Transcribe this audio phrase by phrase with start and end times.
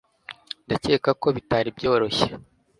[0.65, 2.29] ndakeka ko bitari byoroshye